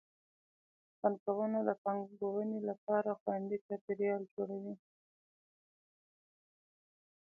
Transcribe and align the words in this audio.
بانکونه 0.99 1.59
د 1.65 1.69
پانګونې 1.83 2.59
لپاره 2.69 3.09
خوندي 3.21 3.57
چاپیریال 3.67 4.21
جوړوي. 4.33 4.75